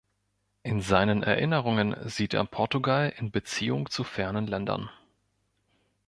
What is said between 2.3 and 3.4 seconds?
er Portugal in